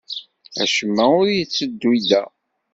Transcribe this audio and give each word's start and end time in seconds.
Acemma 0.61 1.05
ur 1.19 1.23
la 1.27 1.31
yetteddu 1.39 1.93
da. 2.09 2.23